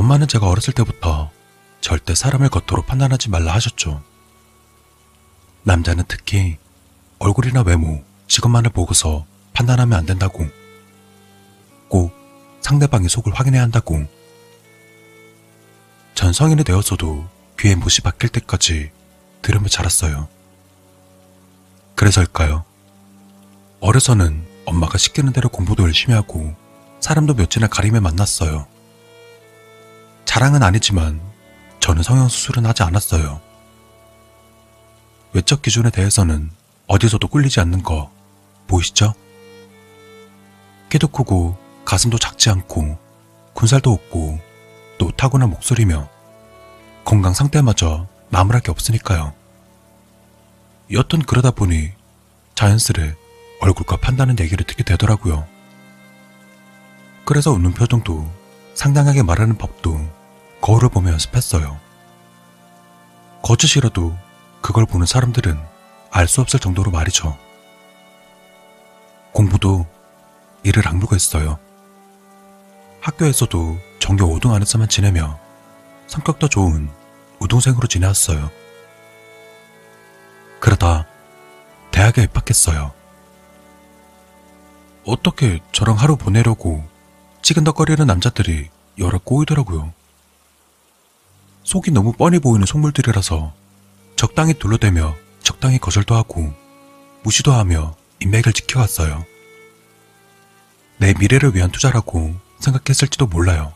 [0.00, 1.30] 엄마는 제가 어렸을 때부터
[1.82, 4.02] 절대 사람을 겉으로 판단하지 말라 하셨죠.
[5.62, 6.56] 남자는 특히
[7.18, 10.46] 얼굴이나 외모, 직업만을 보고서 판단하면 안 된다고.
[11.88, 12.14] 꼭
[12.62, 14.02] 상대방의 속을 확인해야 한다고.
[16.14, 17.28] 전 성인이 되었어도
[17.58, 18.92] 귀에 못이 박힐 때까지
[19.42, 20.28] 들으며 자랐어요.
[21.94, 22.64] 그래서일까요?
[23.80, 26.56] 어려서는 엄마가 시키는 대로 공부도 열심히 하고
[27.00, 28.69] 사람도 몇이나 가리며 만났어요.
[30.30, 31.20] 자랑은 아니지만
[31.80, 33.40] 저는 성형수술은 하지 않았어요.
[35.32, 36.52] 외적 기준에 대해서는
[36.86, 38.12] 어디서도 꿀리지 않는 거
[38.68, 39.12] 보이시죠?
[40.88, 42.96] 키도 크고 가슴도 작지 않고
[43.54, 44.38] 군살도 없고
[44.98, 46.08] 또 타고난 목소리며
[47.04, 49.34] 건강 상태마저 나무랄 게 없으니까요.
[50.92, 51.90] 여튼 그러다 보니
[52.54, 53.16] 자연스레
[53.62, 55.44] 얼굴과 판다는 얘기를 듣게 되더라고요.
[57.24, 58.30] 그래서 웃는 표정도
[58.74, 60.19] 상당하게 말하는 법도
[60.60, 61.78] 거울을 보며 연습했어요.
[63.42, 64.16] 거짓이라도
[64.60, 65.58] 그걸 보는 사람들은
[66.12, 67.36] 알 수 없을 정도로 말이죠.
[69.32, 69.86] 공부도
[70.64, 71.58] 이를 악물고 했어요.
[73.00, 75.38] 학교에서도 전교 5등 안에서만 지내며
[76.08, 76.90] 성격도 좋은
[77.38, 78.50] 우동생으로 지내왔어요.
[80.58, 81.06] 그러다
[81.92, 82.92] 대학에 입학했어요.
[85.06, 86.84] 어떻게 저랑 하루 보내려고
[87.40, 89.92] 찌근덕거리는 남자들이 여러 꼬이더라고요.
[91.70, 93.54] 속이 너무 뻔히 보이는 속물들이라서
[94.16, 96.52] 적당히 둘러대며 적당히 거절도 하고
[97.22, 99.24] 무시도 하며 인맥을 지켜왔어요.
[100.98, 103.72] 내 미래를 위한 투자라고 생각했을지도 몰라요.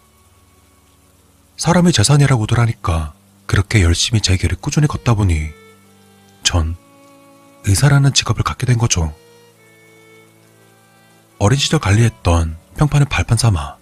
[1.57, 3.15] 사람의 재산이라고들 하니까
[3.47, 5.51] 그렇게 열심히 제 길을 꾸준히 걷다 보니
[6.43, 6.75] 전
[7.63, 9.15] 의사라는 직업을 갖게 된 거죠.
[11.39, 13.77] 어린 시절 관리했던 평판을 발판 삼아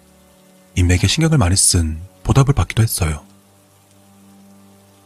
[0.75, 3.32] 인맥에 신경을 많이 쓴 보답을 받기도 했어요.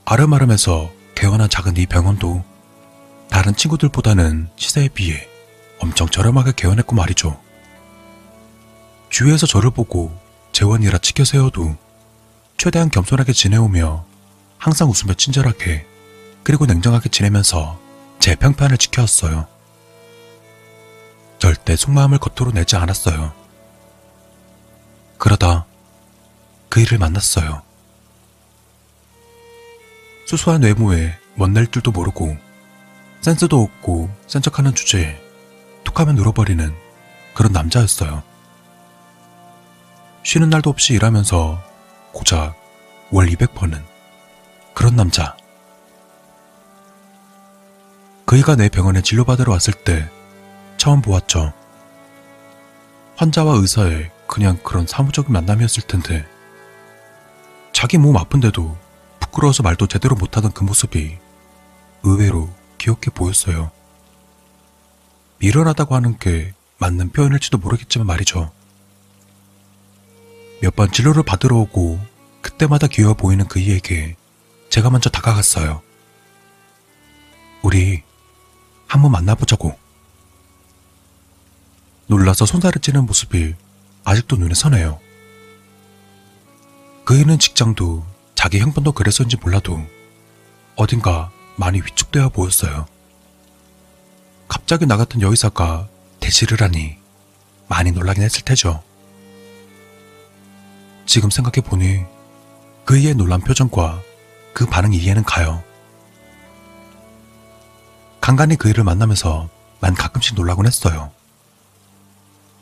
[0.09, 2.41] 아름아름해서 개원한 작은 이 병원도
[3.29, 5.27] 다른 친구들보다는 시세에 비해
[5.79, 7.37] 엄청 저렴하게 개원했고 말이죠.
[9.09, 10.17] 주위에서 저를 보고
[10.53, 11.75] 재원이라 치켜 세워도
[12.55, 14.05] 최대한 겸손하게 지내오며
[14.57, 15.85] 항상 웃으며 친절하게
[16.41, 17.77] 그리고 냉정하게 지내면서
[18.19, 19.45] 제 평판을 지켜왔어요.
[21.37, 23.33] 절대 속마음을 겉으로 내지 않았어요.
[25.17, 25.65] 그러다
[26.69, 27.66] 그 일을 만났어요.
[30.27, 32.35] 수수한 외모에 멋낼 줄도 모르고
[33.21, 35.17] 센스도 없고 센 척하는 주제에
[35.85, 36.75] 툭하면 눌어버리는
[37.33, 38.21] 그런 남자였어요.
[40.23, 41.63] 쉬는 날도 없이 일하면서
[42.11, 42.55] 고작
[43.09, 43.81] 월 200번은
[44.73, 45.37] 그런 남자.
[48.25, 50.09] 그이가 내 병원에 진료받으러 왔을 때
[50.75, 51.53] 처음 보았죠.
[53.15, 56.27] 환자와 의사의 그냥 그런 사무적인 만남이었을 텐데
[57.71, 58.86] 자기 몸 아픈데도
[59.37, 61.17] 부끄러워서 말도 제대로 못하던 그 모습이
[62.03, 62.49] 의외로
[62.79, 63.71] 귀엽게 보였어요.
[65.39, 68.51] 미련하다고 하는 게 맞는 표현일지도 모르겠지만 말이죠.
[70.61, 71.99] 몇 번 진료를 받으러 오고
[72.41, 74.15] 그때마다 귀여워 보이는 그이에게
[74.69, 75.81] 제가 먼저 다가갔어요.
[77.61, 78.01] 우리
[78.87, 79.77] 한번 만나보자고.
[82.07, 83.53] 놀라서 손살을 찌는 모습이
[84.03, 84.99] 아직도 눈에 선해요.
[87.05, 88.16] 그이는 직장도
[88.47, 89.85] 자기 형편도 그래서인지 몰라도
[90.77, 92.85] 어딘가 많이 위축되어 보였어요.
[94.47, 95.89] 갑자기 나 같은 여의사가
[96.21, 96.95] 대시를 하니
[97.67, 98.81] 많이 놀라긴 했을 테죠.
[101.05, 102.05] 지금 생각해보니
[102.85, 104.01] 그이의 놀란 표정과
[104.53, 105.61] 그 반응 이해는 가요.
[108.21, 109.49] 간간히 그이를 만나면서
[109.81, 111.11] 난 가끔씩 놀라곤 했어요.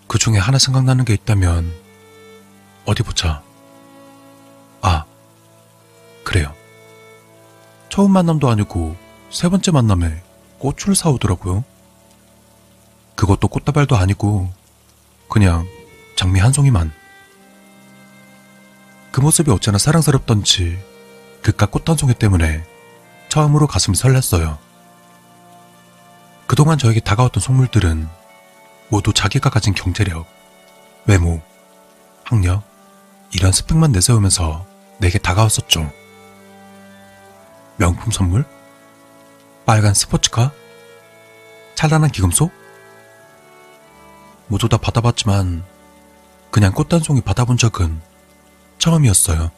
[0.08, 1.72] 그 중에 하나 생각나는 게 있다면
[2.86, 3.44] 어디 보자.
[6.26, 6.54] 아, 그래요.
[7.90, 8.96] 처음 만남도 아니고
[9.30, 10.22] 세 번째 만남에
[10.58, 11.64] 꽃을 사오더라고요.
[13.16, 14.52] 그것도 꽃다발도 아니고
[15.30, 15.66] 그냥
[16.18, 16.92] 장미 한 송이만.
[19.12, 20.78] 그 모습이 어찌나 사랑스럽던지
[21.42, 22.64] 그깟 꽃 한 송이 때문에
[23.30, 24.58] 처음으로 가슴이 설렜어요.
[26.48, 28.08] 그동안 저에게 다가왔던 속물들은
[28.90, 30.28] 모두 자기가 가진 경제력,
[31.06, 31.42] 외모,
[32.24, 32.64] 학력,
[33.34, 34.66] 이런 스펙만 내세우면서
[35.00, 35.92] 내게 다가왔었죠.
[37.78, 38.46] 명품 선물?
[39.66, 40.52] 빨간 스포츠카?
[41.76, 42.52] 찬란한 기금속?
[44.48, 45.66] 모두 다 받아봤지만
[46.52, 48.02] 그냥 꽃한 송이 받아본 적은
[48.78, 49.52] 처음이었어요.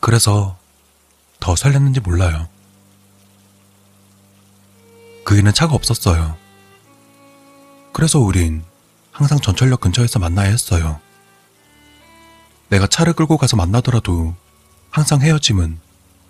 [0.00, 0.56] 그래서
[1.38, 2.48] 더 설렜는지 몰라요.
[5.24, 6.36] 그이는 차가 없었어요.
[7.92, 8.64] 그래서 우린
[9.12, 11.00] 항상 전철역 근처에서 만나야 했어요.
[12.68, 14.34] 내가 차를 끌고 가서 만나더라도
[14.90, 15.78] 항상 헤어짐은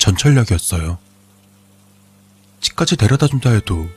[0.04, 0.98] 전철역이었어요.
[2.60, 3.88] 집까지 데려다 준다 해도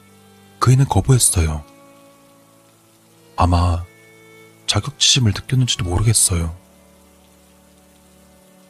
[0.57, 1.65] 그이는 거부했어요.
[3.35, 3.83] 아마
[4.67, 6.55] 자격지심을 느꼈는지도 모르겠어요.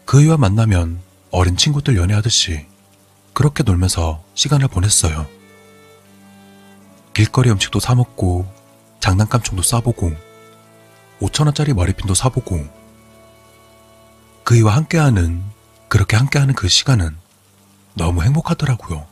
[0.05, 0.99] 그이와 만나면
[1.29, 2.65] 어린 친구들 연애하듯이
[3.33, 5.27] 그렇게 놀면서 시간을 보냈어요.
[7.13, 8.51] 길거리 음식도 사먹고
[8.99, 10.11] 장난감 총도 싸보고
[11.19, 12.67] 5천원짜리 머리핀도 사보고
[14.43, 15.43] 그이와 함께하는
[15.87, 17.26] 그렇게 함께하는 그 시간은
[17.97, 19.05] 너무 행복하더라고요.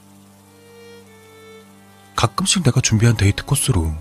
[2.15, 3.91] 가끔씩 내가 준비한 데이트 코스로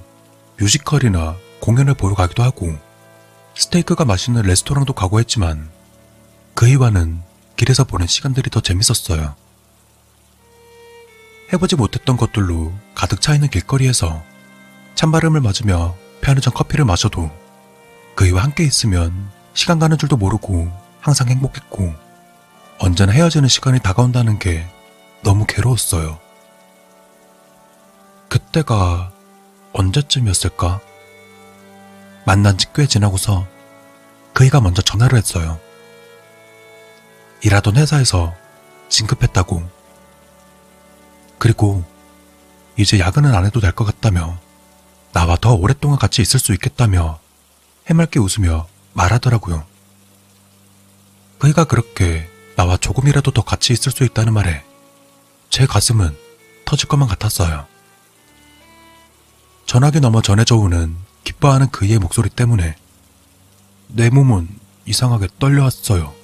[0.59, 2.73] 뮤지컬이나 공연을 보러 가기도 하고
[3.57, 5.71] 스테이크가 맛있는 레스토랑도 가고 했지만
[6.55, 7.23] 그이와는
[7.57, 9.35] 길에서 보낸 시간들이 더 재밌었어요.
[11.53, 14.23] 해보지 못했던 것들로 가득 차 있는 길거리에서
[14.97, 17.31] 찬바람을 맞으며 편의점 커피를 마셔도
[18.17, 20.71] 그이와 함께 있으면 시간 가는 줄도 모르고
[21.01, 22.04] 항상 행복했고
[22.85, 24.69] 언제나 헤어지는 시간이 다가온다는 게
[25.23, 26.19] 너무 괴로웠어요.
[28.29, 29.11] 그때가
[29.73, 30.81] 언제쯤이었을까?
[32.27, 33.47] 만난 지 꽤 지나고서
[34.35, 35.59] 그이가 먼저 전화를 했어요.
[37.43, 38.35] 일하던 회사에서
[38.91, 39.63] 진급했다고.
[41.39, 41.85] 그리고
[42.77, 44.39] 이제 야근은 안 해도 될 것 같다며
[45.15, 47.19] 나와 더 오랫동안 같이 있을 수 있겠다며
[47.89, 49.65] 해맑게 웃으며 말하더라고요.
[51.39, 54.65] 그이가 그렇게 나와 조금이라도 더 같이 있을 수 있다는 말에
[55.51, 56.17] 제 가슴은
[56.65, 57.67] 터질 것만 같았어요.
[59.67, 62.77] 전화기 넘어 전해져 오는 기뻐하는 그이의 목소리 때문에
[63.89, 64.49] 내 몸은
[64.87, 66.15] 이상하게 떨려왔어요.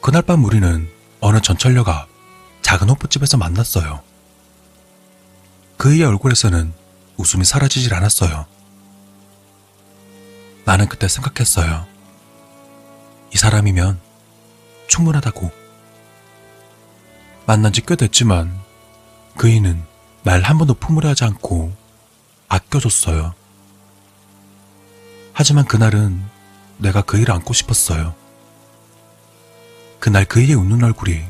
[0.00, 0.90] 그날 밤 우리는
[1.20, 2.08] 어느 전철역 앞
[2.62, 4.02] 작은 호프집에서 만났어요.
[5.76, 6.72] 그의 얼굴에서는
[7.16, 8.46] 웃음이 사라지질 않았어요.
[10.64, 11.93] 나는 그때 생각했어요.
[13.34, 14.00] 이 사람이면
[14.86, 15.50] 충분하다고.
[17.46, 18.58] 만난 지 꽤 됐지만
[19.36, 19.82] 그이는
[20.22, 21.72] 날 한 번도 품으려 하지 않고
[22.48, 23.34] 아껴줬어요.
[25.32, 26.22] 하지만 그날은
[26.78, 28.14] 내가 그이를 안고 싶었어요.
[29.98, 31.22] 그날 그이의 웃는 얼굴이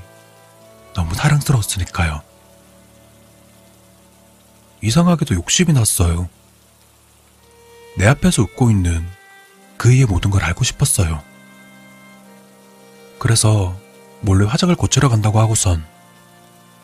[0.95, 2.23] 너무 사랑스러웠으니까요.
[4.83, 6.29] 이상하게도 욕심이 났어요.
[7.97, 9.07] 내 앞에서 웃고 있는
[9.79, 11.23] 그이의 모든 걸 알고 싶었어요.
[13.25, 13.75] 그래서
[14.21, 15.83] 몰래 화장을 고치러 간다고 하고선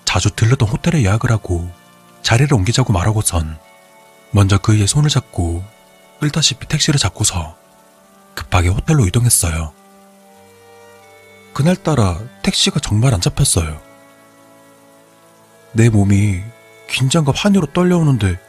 [0.07, 1.71] 자주 들르던 호텔에 예약을 하고
[2.23, 3.59] 자리를 옮기자고 말하고선
[4.31, 5.63] 먼저 그이의 손을 잡고
[6.19, 7.59] 끌다시피 택시를 잡고서
[8.35, 9.75] 급하게 호텔로 이동했어요.
[11.53, 13.79] 그날따라 택시가 정말 안 잡혔어요.
[15.73, 16.41] 내 몸이
[16.89, 18.41] 긴장과 환희로 떨려오는데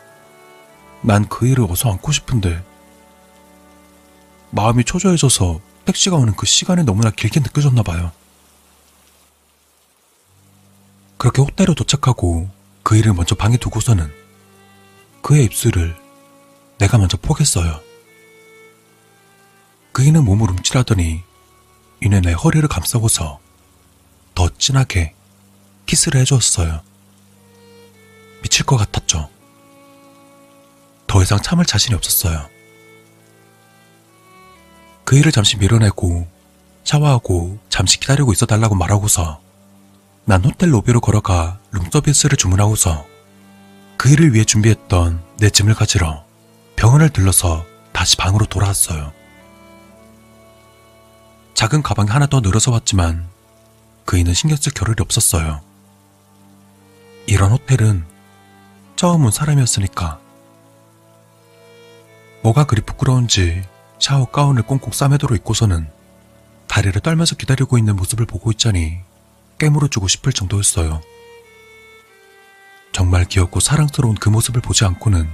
[1.01, 2.63] 난 그이를 어서 안고 싶은데
[4.51, 8.11] 마음이 초조해져서 택시가 오는 그 시간이 너무나 길게 느껴졌나 봐요.
[11.17, 12.49] 그렇게 호텔에 도착하고
[12.83, 14.11] 그이를 먼저 방에 두고서는
[15.21, 15.95] 그의 입술을
[16.79, 17.79] 내가 먼저 포겠어요.
[19.91, 21.21] 그이는 몸을 움찔하더니
[22.01, 23.39] 이내 내 허리를 감싸고서
[24.33, 25.13] 더 진하게
[25.85, 26.81] 키스를 해주었어요.
[28.41, 29.29] 미칠 것 같았죠.
[31.05, 32.49] 더 이상 참을 자신이 없었어요.
[35.11, 36.25] 그이를 잠시 밀어내고
[36.85, 39.41] 샤워하고 잠시 기다리고 있어 달라고 말하고서
[40.23, 43.05] 난 호텔 로비로 걸어가 룸서비스를 주문하고서
[43.97, 46.23] 그이를 위해 준비했던 내 짐을 가지러
[46.77, 49.11] 병원을 들러서 다시 방으로 돌아왔어요.
[51.55, 53.27] 작은 가방이 하나 더 늘어서 왔지만
[54.05, 55.59] 그이는 신경 쓸 겨를이 없었어요.
[57.27, 58.05] 이런 호텔은
[58.95, 60.21] 처음 온 사람이었으니까.
[62.43, 63.61] 뭐가 그리 부끄러운지
[64.01, 65.87] 샤워 가운을 꽁꽁 싸매도록 입고서는
[66.67, 68.97] 다리를 떨면서 기다리고 있는 모습을 보고 있자니
[69.59, 71.01] 깨물어 주고 싶을 정도였어요.
[72.93, 75.29] 정말 귀엽고 사랑스러운 그 모습을 보지 않고는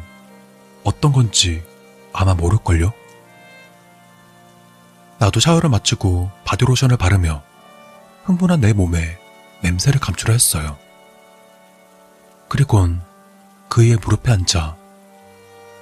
[0.84, 1.64] 어떤 건지
[2.12, 2.92] 아마 모를걸요?
[5.18, 7.42] 나도 샤워를 마치고 바디로션을 바르며
[8.26, 9.18] 흥분한 내 몸에
[9.64, 10.78] 냄새를 감추려 했어요.
[12.50, 13.02] 그리곤
[13.70, 14.76] 그의 무릎에 앉아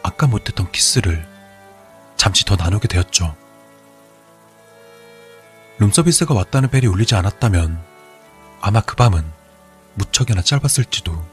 [0.03, 1.34] 아까 못했던 키스를
[2.25, 3.37] 잠시 더 나누게 되었죠.
[5.77, 7.79] 룸서비스가 왔다는 벨이 울리지 않았다면
[8.61, 9.23] 아마 그 밤은
[9.93, 11.23] 무척이나 짧았을지도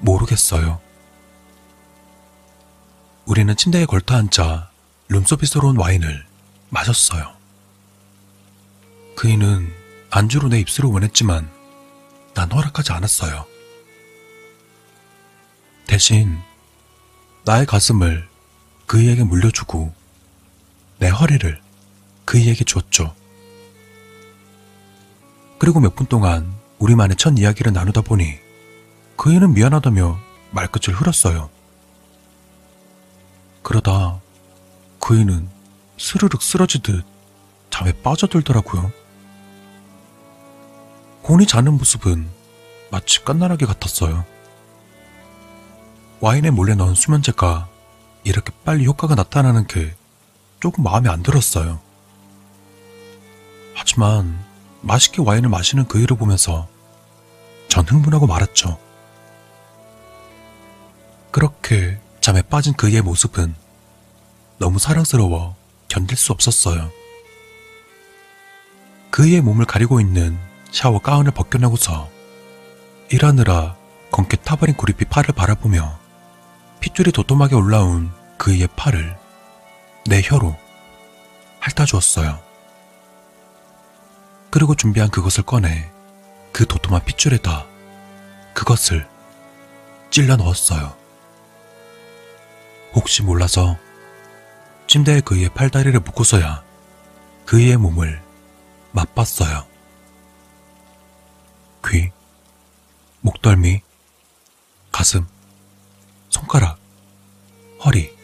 [0.00, 0.78] 모르겠어요.
[3.24, 4.68] 우리는 침대에 걸터 앉아
[5.08, 6.26] 룸서비스로 온 와인을
[6.68, 7.34] 마셨어요.
[9.16, 9.72] 그이는
[10.10, 11.50] 안주로 내 입술을 원했지만
[12.34, 13.46] 난 허락하지 않았어요.
[15.86, 16.38] 대신
[17.46, 18.28] 나의 가슴을
[18.86, 20.01] 그이에게 물려주고
[21.02, 21.60] 내 허리를
[22.24, 23.12] 그이에게 주었죠.
[25.58, 28.38] 그리고 몇 분 동안 우리만의 첫 이야기를 나누다 보니
[29.16, 30.20] 그이는 미안하다며
[30.52, 31.50] 말끝을 흘었어요.
[33.64, 34.20] 그러다
[35.00, 35.48] 그이는
[35.98, 37.04] 스르륵 쓰러지듯
[37.70, 38.92] 잠에 빠져들더라고요.
[41.22, 42.28] 곤이 자는 모습은
[42.92, 44.24] 마치 깐나라기 같았어요.
[46.20, 47.68] 와인에 몰래 넣은 수면제가
[48.22, 49.96] 이렇게 빨리 효과가 나타나는 게
[50.62, 51.80] 조금 마음에 안 들었어요.
[53.74, 54.38] 하지만
[54.80, 56.68] 맛있게 와인을 마시는 그 일을 보면서
[57.66, 58.78] 전 흥분하고 말았죠.
[61.32, 63.56] 그렇게 잠에 빠진 그의 모습은
[64.58, 65.56] 너무 사랑스러워
[65.88, 66.92] 견딜 수 없었어요.
[69.10, 70.38] 그의 몸을 가리고 있는
[70.70, 72.08] 샤워 가운을 벗겨내고서
[73.10, 73.74] 일하느라
[74.12, 75.98] 검게 타버린 구릿빛 팔을 바라보며
[76.78, 79.21] 핏줄이 도톰하게 올라온 그의 팔을
[80.06, 80.56] 내 혀로
[81.60, 82.40] 핥아주었어요.
[84.50, 85.90] 그리고 준비한 그것을 꺼내
[86.52, 87.66] 그 도톰한 핏줄에다
[88.54, 89.08] 그것을
[90.10, 90.94] 찔러 넣었어요.
[92.94, 93.78] 혹시 몰라서
[94.86, 96.62] 침대에 그의 팔다리를 묶고서야
[97.46, 98.20] 그의 몸을
[98.92, 99.66] 맛봤어요.
[101.88, 102.10] 귀,
[103.20, 103.80] 목덜미,
[104.92, 105.26] 가슴,
[106.28, 106.78] 손가락,
[107.84, 108.21] 허리, 배,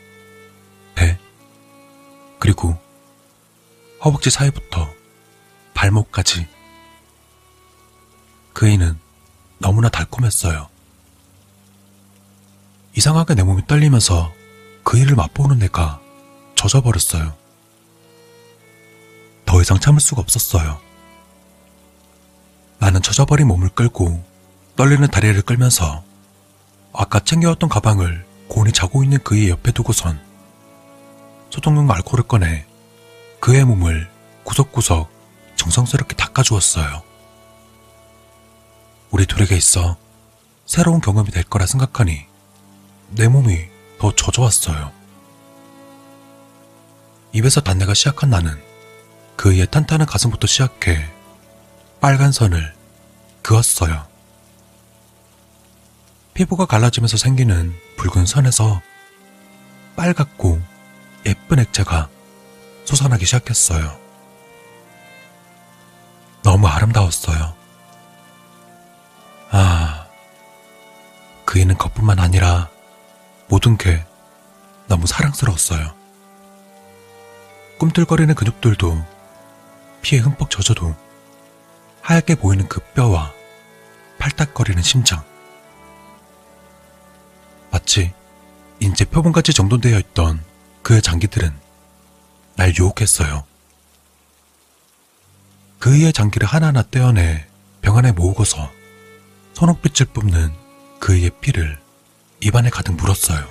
[2.38, 2.78] 그리고
[4.04, 4.88] 허벅지 사이부터
[5.74, 6.46] 발목까지.
[8.52, 8.98] 그이는
[9.58, 10.68] 너무나 달콤했어요.
[12.96, 14.32] 이상하게 내 몸이 떨리면서
[14.82, 16.00] 그이를 맛보는 내가
[16.56, 17.36] 젖어버렸어요.
[19.44, 20.80] 더 이상 참을 수가 없었어요.
[22.78, 24.24] 나는 젖어버린 몸을 끌고
[24.76, 26.04] 떨리는 다리를 끌면서
[26.92, 30.20] 아까 챙겨왔던 가방을 곤히 자고 있는 그의 옆에 두고선
[31.50, 32.66] 소독용 알코올을 꺼내
[33.40, 34.10] 그의 몸을
[34.44, 35.10] 구석구석
[35.56, 37.02] 정성스럽게 닦아주었어요.
[39.10, 39.96] 우리 둘에게 있어
[40.66, 42.26] 새로운 경험이 될 거라 생각하니
[43.10, 44.92] 내 몸이 더 젖어왔어요.
[47.32, 48.60] 입에서 단내가 시작한 나는
[49.36, 51.08] 그의 탄탄한 가슴부터 시작해
[52.00, 52.74] 빨간 선을
[53.42, 54.06] 그었어요.
[56.34, 58.80] 피부가 갈라지면서 생기는 붉은 선에서
[59.96, 60.60] 빨갛고
[61.28, 62.08] 예쁜 액체가
[62.84, 63.98] 솟아나기 시작했어요.
[66.42, 67.54] 너무 아름다웠어요.
[69.50, 70.06] 아,
[71.44, 72.68] 그이는 것뿐만 아니라
[73.48, 74.04] 모든 게
[74.86, 75.94] 너무 사랑스러웠어요.
[77.78, 79.04] 꿈틀거리는 근육들도
[80.02, 80.94] 피에 흠뻑 젖어도
[82.00, 83.32] 하얗게 보이는 그 뼈와
[84.18, 85.22] 팔딱거리는 심장.
[87.70, 88.12] 마치
[88.80, 90.47] 인체 표본같이 정돈되어 있던
[90.88, 91.52] 그의 장기들은
[92.56, 93.44] 날 유혹했어요.
[95.78, 97.46] 그의 장기를 하나하나 떼어내
[97.82, 98.72] 병 안에 모으고서
[99.52, 100.50] 손옥빛을 뿜는
[100.98, 101.78] 그의 피를
[102.40, 103.46] 입안에 가득 물었어요.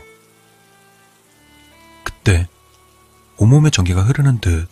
[2.03, 2.47] 그때
[3.37, 4.67] 온몸에 전기가 흐르는 듯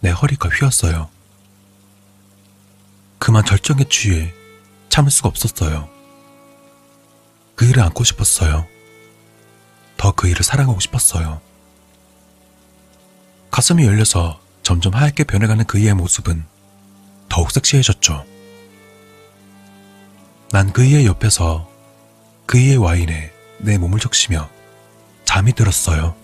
[0.00, 1.10] 내 허리가 휘었어요.
[3.18, 4.32] 그만 절정에 취해
[4.88, 5.90] 참을 수가 없었어요.
[7.56, 8.66] 그 일을 안고 싶었어요.
[9.98, 11.42] 더 그 일을 사랑하고 싶었어요.
[13.60, 16.46] 가슴이 열려서 점점 하얗게 변해가는 그이의 모습은
[17.28, 18.24] 더욱 섹시해졌죠.
[20.50, 21.68] 난 그이의 옆에서
[22.46, 24.48] 그이의 와인에 내 몸을 적시며
[25.26, 26.16] 잠이 들었어요.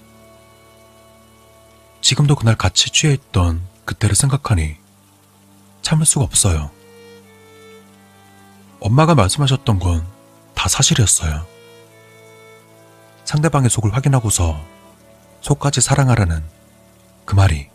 [2.00, 4.76] 지금도 그날 같이 취해 있던 그때를 생각하니
[5.82, 6.70] 참을 수가 없어요.
[8.80, 10.06] 엄마가 말씀하셨던 건
[10.54, 11.46] 다 사실이었어요.
[13.26, 14.58] 상대방의 속을 확인하고서
[15.42, 16.55] 속까지 사랑하라는
[17.26, 17.68] 그 말이